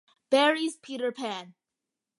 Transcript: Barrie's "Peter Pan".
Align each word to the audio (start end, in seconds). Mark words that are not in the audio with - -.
Barrie's 0.31 0.77
"Peter 0.77 1.11
Pan". 1.11 1.53